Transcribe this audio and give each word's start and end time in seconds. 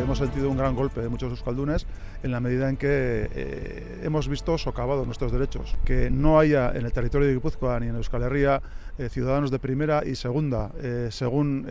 Hemos 0.00 0.18
sentido 0.18 0.50
un 0.50 0.56
gran 0.56 0.74
golpe 0.74 1.00
de 1.00 1.08
muchos 1.08 1.30
euskaldunes 1.30 1.86
en 2.22 2.30
la 2.32 2.40
medida 2.40 2.68
en 2.68 2.76
que 2.76 3.28
eh, 3.34 4.00
hemos 4.02 4.28
visto 4.28 4.56
socavados 4.58 5.06
nuestros 5.06 5.32
derechos. 5.32 5.76
Que 5.84 6.10
no 6.10 6.38
haya 6.38 6.70
en 6.70 6.84
el 6.84 6.92
territorio 6.92 7.28
de 7.28 7.34
Guipúzcoa 7.34 7.78
ni 7.80 7.88
en 7.88 7.96
Euskal 7.96 8.22
Herria 8.22 8.62
eh, 8.98 9.08
ciudadanos 9.08 9.50
de 9.50 9.58
primera 9.58 10.02
y 10.04 10.14
segunda, 10.14 10.70
eh, 10.80 11.08
según 11.10 11.66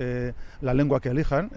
la 0.62 0.74
lengua 0.74 1.00
que 1.00 1.10
elijan, 1.10 1.52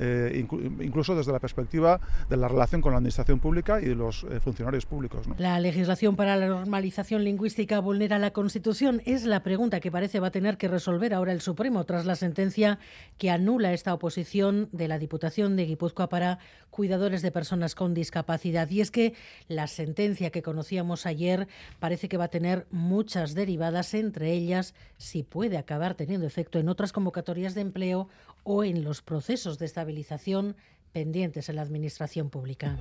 incluso 0.80 1.14
desde 1.14 1.32
la 1.32 1.38
perspectiva 1.38 2.00
de 2.28 2.36
la 2.36 2.48
relación 2.48 2.80
con 2.80 2.92
la 2.92 2.98
administración 2.98 3.38
pública 3.38 3.80
y 3.80 3.94
los 3.94 4.26
funcionarios 4.42 4.86
públicos. 4.86 5.26
La 5.38 5.58
legislación 5.60 6.16
para 6.16 6.36
la 6.36 6.46
normalización 6.46 7.24
lingüística 7.24 7.80
vulnera 7.80 8.18
la 8.18 8.32
Constitución. 8.32 9.02
Es 9.04 9.24
la 9.24 9.42
pregunta 9.42 9.80
que 9.80 9.90
parece 9.90 10.20
va 10.20 10.28
a 10.28 10.30
tener 10.30 10.56
que 10.56 10.68
resolver 10.68 11.14
ahora 11.14 11.32
el 11.32 11.40
Supremo 11.40 11.84
tras 11.84 12.06
la 12.06 12.16
sentencia 12.16 12.78
que 13.18 13.30
anula 13.30 13.72
esta 13.72 13.94
oposición 13.94 14.68
de 14.72 14.88
la 14.88 14.98
Diputación 14.98 15.56
de 15.56 15.66
Guipúzcoa 15.66 16.08
para 16.08 16.38
cuidadores 16.70 17.22
de 17.22 17.30
personas 17.30 17.74
con 17.74 17.94
discapacidad. 17.94 18.68
Y 18.70 18.80
es 18.80 18.90
que 18.90 19.14
la 19.48 19.66
sentencia 19.66 20.30
que 20.30 20.42
conocíamos 20.42 21.06
ayer 21.06 21.48
parece 21.78 22.08
que 22.08 22.16
va 22.16 22.24
a 22.24 22.28
tener 22.28 22.66
muchas 22.70 23.34
derivadas, 23.34 23.94
entre 23.94 24.32
ellas 24.32 24.74
si 24.96 25.22
puede 25.22 25.58
acabar 25.58 25.94
teniendo 25.94 26.26
efecto 26.26 26.58
en 26.58 26.68
otras 26.68 26.92
convocatorias 26.92 27.54
de 27.54 27.60
empleo 27.60 28.08
o 28.42 28.64
en 28.64 28.84
los 28.84 29.02
procesos 29.02 29.58
de 29.58 29.66
estabilización 29.66 30.56
pendientes 30.92 31.48
en 31.48 31.56
la 31.56 31.62
administración 31.62 32.30
pública. 32.30 32.78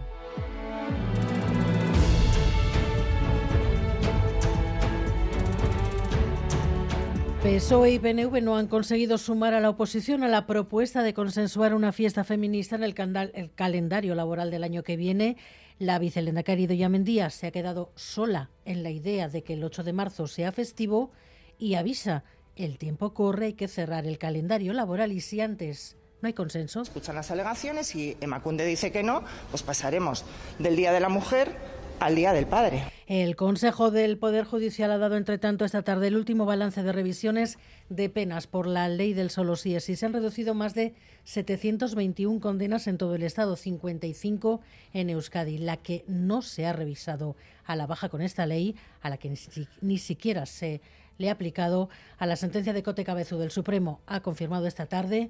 PSOE 7.44 7.92
y 7.92 8.00
PNV 8.00 8.42
no 8.42 8.56
han 8.56 8.68
conseguido 8.68 9.18
sumar 9.18 9.54
a 9.54 9.60
la 9.60 9.70
oposición 9.70 10.24
a 10.24 10.30
la 10.30 10.46
propuesta 10.48 11.04
de 11.04 11.14
consensuar 11.14 11.74
una 11.74 11.92
fiesta 11.92 12.24
feminista 12.24 12.78
en 12.78 12.84
el, 12.84 12.96
calendario 13.54 14.16
laboral 14.16 14.50
del 14.50 14.64
año 14.64 14.84
que 14.84 14.96
viene. 14.96 15.36
La 15.78 16.00
vicelendacari 16.00 16.68
Doña 16.68 16.88
Mendía 16.88 17.30
se 17.30 17.48
ha 17.48 17.52
quedado 17.52 17.92
sola 17.96 18.50
en 18.64 18.82
la 18.82 18.92
idea 18.92 19.28
de 19.28 19.44
que 19.44 19.56
el 19.56 19.64
8 19.66 19.84
de 19.84 19.92
marzo 19.92 20.28
sea 20.28 20.54
festivo 20.54 21.12
y 21.60 21.76
avisa, 21.76 22.24
el 22.56 22.78
tiempo 22.78 23.14
corre, 23.14 23.48
hay 23.48 23.54
que 23.56 23.68
cerrar 23.68 24.08
el 24.08 24.18
calendario 24.18 24.72
laboral 24.72 25.12
y 25.12 25.20
si 25.20 25.42
antes 25.42 25.98
no 26.22 26.28
hay 26.28 26.34
consenso. 26.34 26.84
Escuchan 26.84 27.16
las 27.16 27.30
alegaciones 27.30 27.94
y 27.94 28.16
Emacunde 28.22 28.66
dice 28.66 28.94
que 28.94 29.04
no, 29.04 29.22
pues 29.52 29.64
pasaremos 29.64 30.24
del 30.60 30.78
Día 30.78 30.94
de 30.94 31.02
la 31.02 31.10
Mujer 31.10 31.54
al 32.00 32.16
Día 32.16 32.32
del 32.32 32.48
Padre. 32.48 32.93
El 33.06 33.36
Consejo 33.36 33.92
del 33.92 34.18
Poder 34.18 34.46
Judicial 34.46 34.90
ha 34.90 34.98
dado, 34.98 35.18
entre 35.18 35.38
tanto, 35.38 35.66
esta 35.66 35.82
tarde 35.82 36.08
el 36.08 36.16
último 36.16 36.46
balance 36.46 36.84
de 36.84 36.94
revisiones 36.94 37.58
de 37.90 38.10
penas 38.10 38.48
por 38.48 38.66
la 38.66 38.88
ley 38.88 39.14
del 39.14 39.30
solo 39.30 39.58
sí 39.58 39.76
es 39.76 39.84
Se 39.84 40.06
han 40.06 40.14
reducido 40.14 40.54
más 40.54 40.74
de 40.74 40.96
721 41.26 42.40
condenas 42.40 42.88
en 42.88 42.98
todo 42.98 43.16
el 43.16 43.24
Estado, 43.24 43.58
55 43.58 44.62
en 44.94 45.10
Euskadi. 45.10 45.58
La 45.58 45.78
que 45.78 46.06
no 46.08 46.42
se 46.42 46.66
ha 46.66 46.72
revisado 46.72 47.36
a 47.66 47.76
la 47.76 47.88
baja 47.88 48.08
con 48.08 48.22
esta 48.22 48.46
ley, 48.46 48.76
a 49.02 49.10
la 49.10 49.18
que 49.18 49.36
ni, 49.82 49.98
siquiera 49.98 50.46
se 50.46 50.80
le 51.18 51.28
ha 51.28 51.34
aplicado 51.34 51.90
a 52.18 52.26
la 52.26 52.38
sentencia 52.38 52.72
de 52.72 52.84
Cote 52.84 53.04
Cabezudo 53.04 53.42
del 53.42 53.52
Supremo, 53.52 54.00
ha 54.08 54.22
confirmado 54.22 54.66
esta 54.66 54.86
tarde 54.86 55.30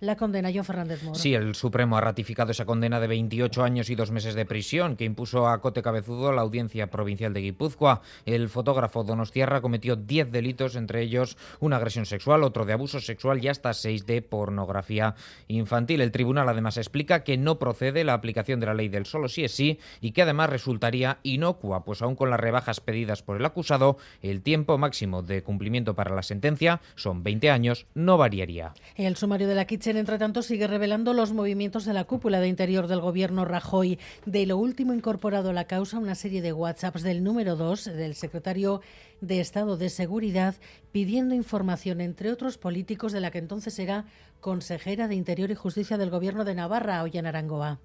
la 0.00 0.16
condena, 0.16 0.50
John 0.54 0.64
Fernández 0.64 1.02
Moro. 1.02 1.14
Sí, 1.18 1.34
el 1.34 1.54
Supremo 1.54 1.96
ha 1.96 2.00
ratificado 2.00 2.50
esa 2.50 2.66
condena 2.66 3.00
de 3.00 3.06
28 3.06 3.62
años 3.62 3.90
y 3.90 3.94
dos 3.94 4.10
meses 4.10 4.34
de 4.34 4.44
prisión 4.44 4.96
que 4.96 5.04
impuso 5.04 5.48
a 5.48 5.60
Cote 5.60 5.82
Cabezudo 5.82 6.32
la 6.32 6.42
Audiencia 6.42 6.88
Provincial 6.88 7.32
de 7.32 7.40
Guipúzcoa. 7.40 8.02
El 8.24 8.48
fotógrafo 8.48 9.04
Donostierra 9.04 9.60
cometió 9.60 9.96
10 9.96 10.30
delitos, 10.30 10.76
entre 10.76 11.02
ellos 11.02 11.36
una 11.60 11.76
agresión 11.76 12.06
sexual, 12.06 12.44
otro 12.44 12.64
de 12.64 12.74
abuso 12.74 13.00
sexual 13.00 13.42
y 13.42 13.48
hasta 13.48 13.72
6 13.72 14.06
de 14.06 14.22
pornografía 14.22 15.14
infantil. 15.48 16.00
El 16.00 16.12
tribunal 16.12 16.48
además 16.48 16.76
explica 16.76 17.24
que 17.24 17.36
no 17.36 17.58
procede 17.58 18.04
la 18.04 18.14
aplicación 18.14 18.60
de 18.60 18.66
la 18.66 18.74
ley 18.74 18.88
del 18.88 19.06
solo 19.06 19.28
sí 19.28 19.44
es 19.44 19.52
sí 19.52 19.78
y 20.00 20.12
que 20.12 20.22
además 20.22 20.50
resultaría 20.50 21.18
inocua, 21.22 21.84
pues 21.84 22.02
aún 22.02 22.16
con 22.16 22.30
las 22.30 22.40
rebajas 22.40 22.80
pedidas 22.80 23.22
por 23.22 23.36
el 23.36 23.44
acusado, 23.44 23.96
el 24.22 24.42
tiempo 24.42 24.78
máximo 24.78 25.22
de 25.22 25.42
cumplimiento 25.42 25.94
para 25.94 26.14
la 26.14 26.22
sentencia 26.22 26.80
son 26.94 27.22
20 27.22 27.50
años, 27.50 27.86
no 27.94 28.16
variaría. 28.18 28.74
El 28.96 29.16
sumario 29.16 29.48
de 29.48 29.54
la 29.54 29.66
entre 29.94 30.18
tanto, 30.18 30.42
sigue 30.42 30.66
revelando 30.66 31.12
los 31.12 31.32
movimientos 31.32 31.84
de 31.84 31.92
la 31.92 32.04
cúpula 32.04 32.40
de 32.40 32.48
interior 32.48 32.88
del 32.88 33.00
gobierno 33.00 33.44
Rajoy. 33.44 34.00
De 34.24 34.44
lo 34.46 34.58
último 34.58 34.92
incorporado 34.92 35.50
a 35.50 35.52
la 35.52 35.66
causa, 35.66 35.98
una 35.98 36.16
serie 36.16 36.42
de 36.42 36.52
WhatsApps 36.52 37.04
del 37.04 37.22
número 37.22 37.54
2 37.54 37.84
del 37.84 38.16
secretario 38.16 38.80
de 39.20 39.40
Estado 39.40 39.76
de 39.76 39.88
Seguridad 39.88 40.56
pidiendo 40.90 41.36
información, 41.36 42.00
entre 42.00 42.32
otros 42.32 42.58
políticos, 42.58 43.12
de 43.12 43.20
la 43.20 43.30
que 43.30 43.38
entonces 43.38 43.78
era 43.78 44.06
consejera 44.40 45.06
de 45.06 45.14
Interior 45.14 45.52
y 45.52 45.54
Justicia 45.54 45.98
del 45.98 46.10
gobierno 46.10 46.44
de 46.44 46.56
Navarra, 46.56 47.02
Ollana 47.04 47.28
Arangoa. 47.28 47.78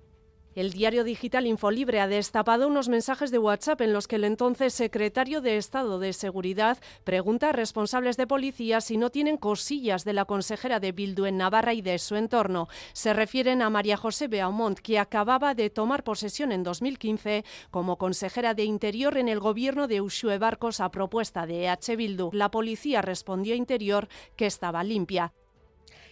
El 0.54 0.74
diario 0.74 1.06
digital 1.06 1.48
Infolibre 1.48 2.02
ha 2.02 2.10
destapado 2.10 2.68
unos 2.68 2.90
mensajes 2.90 3.32
de 3.32 3.40
WhatsApp 3.40 3.80
en 3.80 3.94
los 3.94 4.10
que 4.10 4.18
el 4.18 4.26
entonces 4.26 4.74
secretario 4.74 5.40
de 5.40 5.56
Estado 5.56 5.98
de 5.98 6.12
Seguridad 6.12 6.78
pregunta 7.06 7.50
a 7.50 7.54
responsables 7.54 8.18
de 8.18 8.28
policía 8.28 8.82
si 8.82 8.98
no 8.98 9.12
tienen 9.12 9.38
cosillas 9.38 10.04
de 10.04 10.12
la 10.12 10.26
consejera 10.26 10.82
de 10.82 10.92
Bildu 10.92 11.24
en 11.24 11.38
Navarra 11.38 11.74
y 11.74 11.82
de 11.82 11.98
su 12.00 12.18
entorno. 12.18 12.68
Se 12.92 13.14
refieren 13.14 13.62
a 13.62 13.70
María 13.70 13.96
José 13.96 14.28
Beaumont, 14.28 14.78
que 14.78 15.00
acababa 15.00 15.56
de 15.56 15.70
tomar 15.70 16.04
posesión 16.04 16.52
en 16.52 16.64
2015 16.64 17.46
como 17.70 17.98
consejera 17.98 18.54
de 18.54 18.66
Interior 18.66 19.18
en 19.18 19.30
el 19.30 19.40
gobierno 19.40 19.88
de 19.88 20.02
Ushue 20.02 20.38
Barcos 20.38 20.82
a 20.82 20.92
propuesta 20.92 21.46
de 21.46 21.68
EH 21.68 21.96
Bildu. 21.96 22.30
La 22.34 22.52
policía 22.52 23.02
respondió 23.02 23.54
a 23.54 23.58
Interior 23.58 24.10
que 24.36 24.48
estaba 24.48 24.84
limpia 24.84 25.32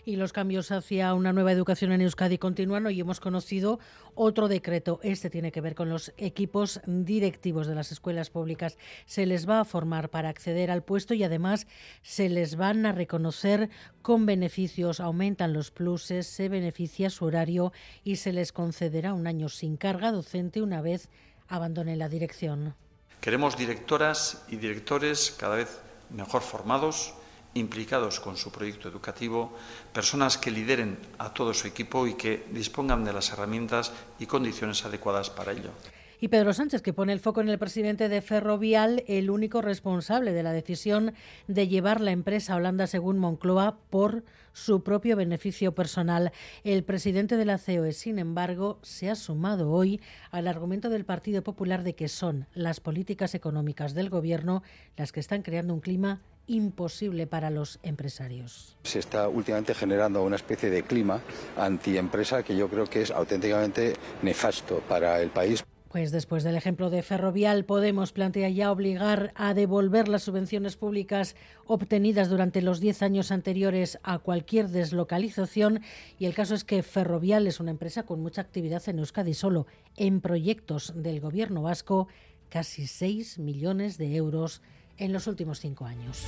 y 0.10 0.16
los 0.16 0.34
cambios 0.34 0.72
hacia 0.72 1.14
una 1.14 1.34
nueva 1.34 1.52
educación 1.52 1.92
en 1.92 2.02
Euskadi 2.02 2.40
continúan. 2.40 2.88
Hoy 2.88 3.00
hemos 3.00 3.20
conocido 3.20 3.80
otro 4.16 4.48
decreto. 4.48 5.00
Este 5.04 5.30
tiene 5.30 5.52
que 5.52 5.62
ver 5.62 5.76
con 5.76 5.88
los 5.88 6.14
equipos 6.18 6.82
directivos 6.88 7.68
de 7.68 7.76
las 7.76 7.92
escuelas 7.92 8.32
públicas. 8.32 8.80
Se 9.06 9.28
les 9.28 9.48
va 9.48 9.60
a 9.60 9.66
formar 9.66 10.10
para 10.10 10.30
acceder 10.30 10.72
al 10.72 10.84
puesto 10.84 11.14
y 11.14 11.24
además 11.24 11.68
se 12.02 12.28
les 12.28 12.56
van 12.56 12.88
a 12.88 12.92
reconocer 12.92 13.70
con 14.02 14.26
beneficios. 14.26 15.00
Aumentan 15.00 15.54
los 15.54 15.70
pluses, 15.70 16.26
se 16.26 16.50
beneficia 16.50 17.12
su 17.12 17.26
horario 17.26 17.72
y 18.04 18.16
se 18.16 18.34
les 18.34 18.52
concederá 18.52 19.14
un 19.14 19.28
año 19.28 19.48
sin 19.48 19.78
carga 19.78 20.12
docente 20.12 20.64
una 20.64 20.82
vez 20.82 21.10
abandonen 21.48 22.00
la 22.00 22.10
dirección. 22.10 22.74
Queremos 23.22 23.56
directoras 23.58 24.44
y 24.50 24.56
directores 24.56 25.36
cada 25.38 25.58
vez 25.58 25.82
mejor 26.10 26.42
formados 26.42 27.14
implicados 27.60 28.20
con 28.20 28.38
su 28.38 28.52
proyecto 28.52 28.88
educativo, 28.88 29.54
personas 29.94 30.38
que 30.38 30.52
lideren 30.52 30.98
a 31.18 31.34
todo 31.34 31.54
su 31.54 31.68
equipo 31.68 32.08
y 32.08 32.16
que 32.16 32.48
dispongan 32.52 33.04
de 33.04 33.14
las 33.14 33.32
herramientas 33.32 33.92
y 34.20 34.26
condiciones 34.26 34.86
adecuadas 34.86 35.30
para 35.30 35.52
ello. 35.52 35.72
Y 36.22 36.28
Pedro 36.28 36.52
Sánchez, 36.54 36.82
que 36.82 36.92
pone 36.92 37.14
el 37.14 37.22
foco 37.22 37.40
en 37.40 37.48
el 37.48 37.58
presidente 37.58 38.10
de 38.10 38.22
Ferrovial, 38.22 39.04
el 39.08 39.30
único 39.30 39.62
responsable 39.62 40.34
de 40.34 40.44
la 40.44 40.52
decisión 40.52 41.14
de 41.48 41.70
llevar 41.70 42.02
la 42.02 42.12
empresa 42.12 42.54
a 42.54 42.56
Holanda, 42.58 42.88
según 42.88 43.20
Moncloa, 43.20 43.78
por 43.90 44.24
su 44.52 44.84
propio 44.84 45.16
beneficio 45.16 45.74
personal. 45.74 46.34
El 46.66 46.84
presidente 46.84 47.38
de 47.38 47.46
la 47.46 47.58
COE, 47.58 47.94
sin 47.94 48.20
embargo, 48.20 48.80
se 48.82 49.10
ha 49.10 49.16
sumado 49.16 49.72
hoy 49.72 50.02
al 50.32 50.50
argumento 50.50 50.90
del 50.90 51.06
Partido 51.06 51.42
Popular 51.42 51.84
de 51.84 51.96
que 51.96 52.10
son 52.10 52.48
las 52.54 52.82
políticas 52.82 53.34
económicas 53.34 53.94
del 53.94 54.10
Gobierno 54.10 54.62
las 54.98 55.14
que 55.14 55.22
están 55.22 55.42
creando 55.42 55.74
un 55.74 55.80
clima 55.80 56.22
imposible 56.48 57.28
para 57.28 57.50
los 57.50 57.80
empresarios. 57.84 58.76
Se 58.84 59.00
está 59.00 59.30
últimamente 59.30 59.74
generando 59.74 60.24
una 60.24 60.36
especie 60.36 60.70
de 60.70 60.84
clima 60.84 61.22
antiempresa 61.56 62.44
que 62.44 62.58
yo 62.58 62.68
creo 62.68 62.88
que 62.88 63.04
es 63.04 63.12
auténticamente 63.12 63.94
nefasto 64.24 64.82
para 64.90 65.22
el 65.22 65.30
país. 65.30 65.64
Pues 65.90 66.12
después 66.12 66.44
del 66.44 66.56
ejemplo 66.56 66.92
de 66.92 67.02
Ferrovial, 67.02 67.66
Podemos 67.66 68.12
plantea 68.12 68.48
ya 68.50 68.72
obligar 68.72 69.34
a 69.36 69.56
devolver 69.56 70.08
las 70.08 70.22
subvenciones 70.22 70.78
públicas 70.78 71.36
obtenidas 71.66 72.30
durante 72.30 72.62
los 72.62 72.80
10 72.80 73.02
años 73.02 73.32
anteriores 73.32 73.98
a 74.04 74.20
cualquier 74.20 74.70
deslocalización. 74.70 75.82
Y 76.20 76.28
el 76.28 76.36
caso 76.36 76.54
es 76.54 76.64
que 76.64 76.84
Ferrovial 76.84 77.48
es 77.48 77.60
una 77.60 77.72
empresa 77.72 78.04
con 78.04 78.22
mucha 78.22 78.42
actividad 78.42 78.88
en 78.88 79.00
Euskadi, 79.00 79.34
solo 79.34 79.66
en 79.96 80.22
proyectos 80.22 80.94
del 80.96 81.22
gobierno 81.22 81.64
vasco, 81.64 82.08
casi 82.50 82.86
6 82.86 83.40
millones 83.40 83.98
de 83.98 84.16
euros 84.16 84.62
en 84.98 85.12
los 85.12 85.26
últimos 85.26 85.60
cinco 85.60 85.86
años. 85.86 86.28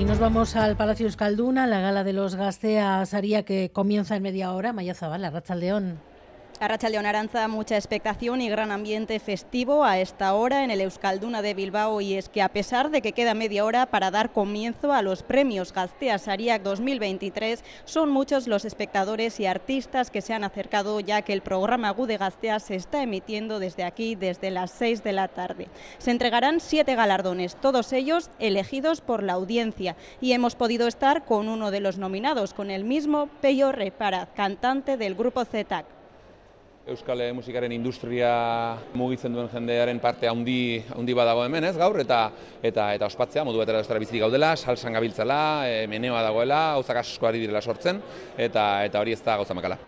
Y 0.00 0.04
nos 0.06 0.18
vamos 0.18 0.56
al 0.56 0.78
Palacio 0.78 1.06
Escalduna, 1.06 1.66
la 1.66 1.80
gala 1.80 2.04
de 2.04 2.14
los 2.14 2.34
Gastea 2.34 3.04
Saría 3.04 3.42
que 3.42 3.70
comienza 3.70 4.16
en 4.16 4.22
media 4.22 4.54
hora. 4.54 4.72
Maya 4.72 4.94
Zabala, 4.94 5.30
León. 5.54 5.98
Arracha 6.60 6.90
León 6.90 7.06
Aranza, 7.06 7.48
mucha 7.48 7.76
expectación 7.76 8.42
y 8.42 8.50
gran 8.50 8.70
ambiente 8.70 9.18
festivo 9.18 9.82
a 9.82 9.98
esta 9.98 10.34
hora 10.34 10.62
en 10.62 10.70
el 10.70 10.82
Euskalduna 10.82 11.40
de 11.40 11.54
Bilbao 11.54 12.02
y 12.02 12.16
es 12.16 12.28
que 12.28 12.42
a 12.42 12.50
pesar 12.50 12.90
de 12.90 13.00
que 13.00 13.12
queda 13.12 13.32
media 13.32 13.64
hora 13.64 13.86
para 13.86 14.10
dar 14.10 14.30
comienzo 14.30 14.92
a 14.92 15.00
los 15.00 15.22
premios 15.22 15.72
Gastea 15.72 16.18
Sariac 16.18 16.62
2023, 16.62 17.64
son 17.86 18.10
muchos 18.10 18.46
los 18.46 18.66
espectadores 18.66 19.40
y 19.40 19.46
artistas 19.46 20.10
que 20.10 20.20
se 20.20 20.34
han 20.34 20.44
acercado 20.44 21.00
ya 21.00 21.22
que 21.22 21.32
el 21.32 21.40
programa 21.40 21.92
Gude 21.92 22.18
Gastea 22.18 22.60
se 22.60 22.74
está 22.74 23.02
emitiendo 23.02 23.58
desde 23.58 23.84
aquí 23.84 24.14
desde 24.14 24.50
las 24.50 24.70
6 24.72 25.02
de 25.02 25.12
la 25.12 25.28
tarde. 25.28 25.68
Se 25.96 26.10
entregarán 26.10 26.60
siete 26.60 26.94
galardones, 26.94 27.56
todos 27.56 27.90
ellos 27.94 28.28
elegidos 28.38 29.00
por 29.00 29.22
la 29.22 29.32
audiencia 29.32 29.96
y 30.20 30.32
hemos 30.32 30.56
podido 30.56 30.88
estar 30.88 31.24
con 31.24 31.48
uno 31.48 31.70
de 31.70 31.80
los 31.80 31.96
nominados, 31.96 32.52
con 32.52 32.70
el 32.70 32.84
mismo 32.84 33.30
Peyo 33.40 33.72
Reparaz, 33.72 34.28
cantante 34.34 34.98
del 34.98 35.14
grupo 35.14 35.46
ZETAC. 35.46 35.99
Euskal 36.90 37.20
musikaren 37.38 37.70
industria 37.70 38.30
mugitzen 38.98 39.36
duen 39.36 39.46
jendearen 39.52 40.00
parte 40.02 40.26
handi 40.26 40.80
handi 40.96 41.14
badago 41.14 41.44
hemen, 41.44 41.68
ez, 41.68 41.76
gaur 41.78 42.00
eta 42.02 42.18
eta 42.66 42.88
eta 42.96 43.06
ospatzea 43.06 43.44
modu 43.46 43.62
batera 43.62 43.84
estara 43.84 44.02
bizirik 44.02 44.24
gaudela, 44.24 44.56
salsan 44.56 44.98
gabiltzela, 44.98 45.38
e, 45.70 45.86
meneoa 45.92 46.24
dagoela, 46.26 46.60
gauzak 46.80 47.04
asko 47.04 47.30
ari 47.30 47.44
direla 47.46 47.62
sortzen 47.62 48.02
eta 48.36 48.66
eta 48.90 49.06
hori 49.06 49.14
ez 49.14 49.22
da 49.22 49.38
gauza 49.38 49.54
makala. 49.54 49.78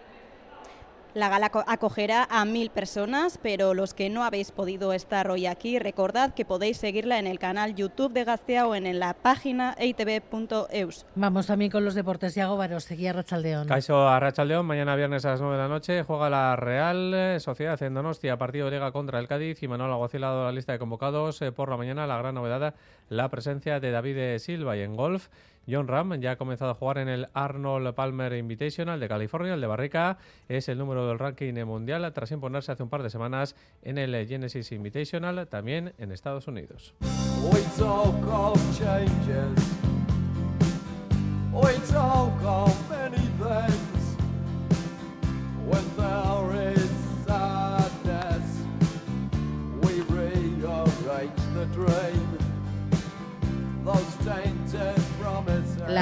La 1.14 1.29
gala 1.29 1.50
acogerá 1.67 2.26
a 2.31 2.47
mil 2.47 2.70
personas, 2.70 3.38
pero 3.43 3.75
los 3.75 3.93
que 3.93 4.09
no 4.09 4.25
habéis 4.25 4.50
podido 4.50 4.94
estar 4.94 5.31
hoy 5.31 5.44
aquí, 5.44 5.79
recordad 5.79 6.32
que 6.32 6.47
podéis 6.47 6.79
seguirla 6.79 7.19
en 7.19 7.26
el 7.26 7.38
canal 7.38 7.75
YouTube 7.75 8.14
de 8.14 8.25
Gastea 8.25 8.67
o 8.67 8.75
en 8.75 8.99
la 8.99 9.12
página 9.12 9.76
eitv.eus. 9.79 11.05
Vamos 11.14 11.47
también 11.47 11.70
con 11.70 11.85
los 11.85 11.94
deportes. 11.94 12.35
Yago 12.35 12.56
Baros, 12.56 12.85
seguía 12.85 13.12
Rachaldeón. 13.12 13.69
Caiso 13.69 14.09
a 14.09 14.19
Rachaldeón, 14.20 14.64
mañana 14.64 14.97
viernes 14.97 15.26
a 15.26 15.32
las 15.32 15.41
9 15.43 15.56
de 15.56 15.62
la 15.62 15.69
noche 15.69 16.03
juega 16.03 16.31
la 16.31 16.56
Real 16.56 17.38
Sociedad 17.41 17.82
en 17.82 17.93
Donostia, 17.93 18.38
partido 18.38 18.67
de 18.67 18.73
Liga 18.73 18.91
contra 18.91 19.19
el 19.19 19.29
Cádiz 19.29 19.62
y 19.62 19.69
Manuel 19.69 19.93
Aguacil 19.93 20.25
ha 20.25 20.29
dado 20.29 20.44
la 20.44 20.53
lista 20.53 20.73
de 20.73 20.79
convocados. 20.79 21.43
Eh, 21.43 21.53
por 21.53 21.69
la 21.69 21.76
mañana 21.76 22.06
la 22.06 22.17
gran 22.17 22.35
novedad, 22.35 22.75
la 23.11 23.29
presencia 23.29 23.81
de 23.81 23.91
David 23.91 24.38
Silva 24.38 24.79
y 24.79 24.81
en 24.81 24.97
golf. 24.97 25.29
John 25.69 25.88
Ram 25.88 26.14
ya 26.20 26.32
ha 26.32 26.37
comenzado 26.37 26.73
a 26.73 26.75
jugar 26.75 26.99
en 26.99 27.09
el 27.09 27.29
Arnold 27.35 27.94
Palmer 27.94 28.32
Invitational 28.35 28.99
de 29.00 29.09
California. 29.09 29.55
El 29.55 29.61
de 29.61 29.67
Barrica 29.67 30.19
es 30.49 30.69
el 30.69 30.79
número 30.79 31.06
del 31.06 31.19
ranking 31.19 31.55
mundial 31.64 32.11
tras 32.12 32.32
imponerse 32.32 32.73
hace 32.73 32.82
un 32.82 32.88
par 32.88 33.03
de 33.03 33.11
semanas 33.11 33.55
en 33.82 33.99
el 33.99 34.26
Genesis 34.26 34.73
Invitational, 34.73 35.47
también 35.49 35.93
en 35.99 36.12
Estados 36.12 36.49
Unidos. 36.49 36.94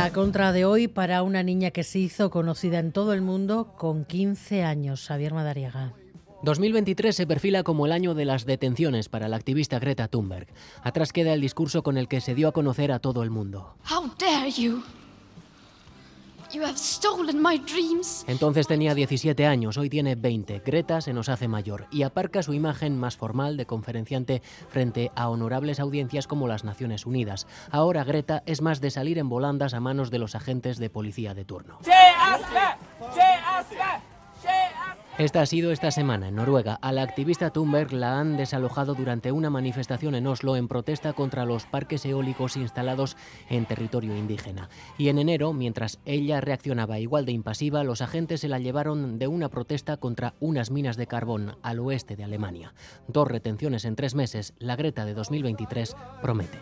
La 0.00 0.14
contra 0.14 0.50
de 0.52 0.64
hoy 0.64 0.88
para 0.88 1.23
una 1.23 1.43
niña 1.43 1.73
que 1.73 1.85
se 1.85 1.99
hizo 1.99 2.31
conocida 2.31 2.79
en 2.79 2.91
todo 2.91 3.12
el 3.12 3.20
mundo 3.20 3.75
con 3.76 4.06
15 4.06 4.62
años, 4.62 5.05
Xavier 5.06 5.35
Madariaga. 5.35 5.93
2023 6.43 7.14
se 7.14 7.26
perfila 7.26 7.64
como 7.64 7.85
el 7.85 7.93
año 7.93 8.14
de 8.14 8.25
las 8.25 8.47
detenciones 8.47 9.11
para 9.11 9.29
la 9.29 9.37
activista 9.37 9.79
Greta 9.79 10.08
Thunberg. 10.08 10.47
Atrás 10.82 11.12
queda 11.12 11.35
el 11.35 11.43
discurso 11.43 11.82
con 11.82 11.99
el 11.99 12.08
que 12.08 12.23
se 12.23 12.35
dio 12.35 12.49
a 12.49 12.52
conocer 12.52 12.93
a 12.93 12.99
todo 12.99 13.23
el 13.23 13.29
mundo. 13.29 13.75
How 13.91 14.11
dare 14.19 14.50
you? 14.50 14.82
Entonces 18.26 18.67
tenía 18.67 18.94
17 18.94 19.47
años, 19.47 19.76
hoy 19.76 19.88
tiene 19.88 20.17
20. 20.17 20.62
Greta 20.64 21.00
se 21.00 21.12
nos 21.12 21.29
hace 21.29 21.47
mayor 21.47 21.87
y 21.91 22.02
aparca 22.02 22.43
su 22.43 22.52
imagen 22.55 22.99
más 22.99 23.17
formal 23.17 23.56
de 23.56 23.67
conferenciante 23.67 24.43
frente 24.69 25.12
a 25.14 25.29
honorables 25.29 25.79
audiencias 25.79 26.26
como 26.26 26.49
las 26.49 26.64
Naciones 26.64 27.06
Unidas. 27.06 27.47
Ahora 27.70 28.02
Greta 28.02 28.43
es 28.47 28.62
más 28.62 28.81
de 28.81 28.91
salir 28.91 29.19
en 29.19 29.29
volandas 29.29 29.75
a 29.75 29.81
manos 29.81 30.11
de 30.11 30.19
los 30.19 30.35
agentes 30.35 30.79
de 30.79 30.91
policía 30.91 31.35
de 31.35 31.44
turno. 31.44 31.79
Esta 35.21 35.43
ha 35.43 35.47
sido 35.47 35.71
esta 35.71 35.91
semana 35.91 36.29
en 36.29 36.37
Noruega. 36.37 36.79
A 36.81 36.93
la 36.93 37.03
activista 37.03 37.51
Thunberg 37.51 37.93
la 37.93 38.19
han 38.19 38.39
desalojado 38.39 38.95
durante 38.95 39.33
una 39.33 39.51
manifestación 39.51 40.15
en 40.15 40.27
Oslo 40.27 40.57
en 40.57 40.67
protesta 40.67 41.13
contra 41.13 41.45
los 41.45 41.67
parques 41.67 42.07
eólicos 42.07 42.57
instalados 42.57 43.19
en 43.51 43.67
territorio 43.67 44.17
indígena. 44.17 44.71
Y 44.97 45.11
en 45.11 45.19
enero, 45.19 45.53
mientras 45.53 45.99
ella 46.07 46.41
reaccionaba 46.41 47.01
igual 47.01 47.27
de 47.27 47.33
impasiva, 47.33 47.85
los 47.85 48.01
agentes 48.01 48.41
se 48.41 48.49
la 48.49 48.61
llevaron 48.61 49.19
de 49.19 49.27
una 49.27 49.51
protesta 49.51 49.99
contra 49.99 50.33
unas 50.41 50.71
minas 50.71 50.97
de 50.97 51.07
carbón 51.07 51.57
al 51.61 51.81
oeste 51.81 52.17
de 52.17 52.25
Alemania. 52.25 52.73
Dos 53.07 53.29
retenciones 53.29 53.85
en 53.85 53.97
tres 53.97 54.15
meses, 54.15 54.55
la 54.59 54.75
Greta 54.75 55.05
de 55.05 55.13
2023 55.13 55.97
promete. 56.23 56.59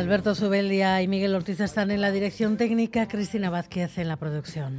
Alberto 0.00 0.34
Subelia 0.34 1.02
y 1.02 1.08
Miguel 1.08 1.34
Ortiz 1.34 1.60
están 1.60 1.90
en 1.90 2.00
la 2.00 2.10
dirección 2.10 2.56
técnica, 2.56 3.06
Cristina 3.06 3.50
Vázquez 3.50 3.98
en 3.98 4.08
la 4.08 4.16
producción. 4.16 4.78